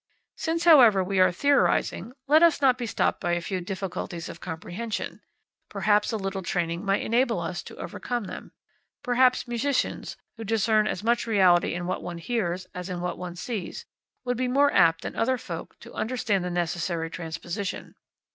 [0.35, 4.41] Since, however, we are theorising, let us not be stopped by a few difficulties of
[4.41, 5.21] comprehension.
[5.69, 8.51] Perhaps a little training might enable us to overcome them.
[9.03, 13.35] Perhaps musicians, who discern as much reality in what one hears as in what one
[13.35, 13.85] sees,
[14.25, 17.93] would be more apt than other folk to understand the necessary transposition.